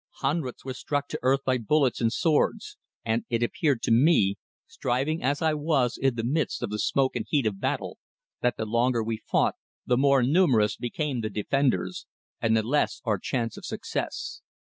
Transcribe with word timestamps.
Hundreds 0.21 0.65
were 0.65 0.73
struck 0.73 1.07
to 1.07 1.19
earth 1.21 1.41
by 1.45 1.59
bullets 1.59 2.01
and 2.01 2.11
swords, 2.11 2.75
and 3.05 3.23
it 3.29 3.43
appeared 3.43 3.83
to 3.83 3.91
me, 3.91 4.35
striving 4.65 5.21
as 5.21 5.43
I 5.43 5.53
was 5.53 5.95
in 5.95 6.15
the 6.15 6.23
midst 6.23 6.63
of 6.63 6.71
the 6.71 6.79
smoke 6.79 7.15
and 7.15 7.23
heat 7.29 7.45
of 7.45 7.59
battle, 7.59 7.99
that 8.41 8.57
the 8.57 8.65
longer 8.65 9.03
we 9.03 9.17
fought 9.29 9.57
the 9.85 9.97
more 9.97 10.23
numerous 10.23 10.75
became 10.75 11.21
the 11.21 11.29
defenders, 11.29 12.07
and 12.41 12.57
the 12.57 12.63
less 12.63 12.99
our 13.05 13.19
chance 13.19 13.57
of 13.57 13.63
success. 13.65 14.41